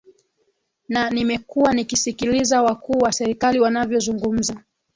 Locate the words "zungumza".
3.99-4.63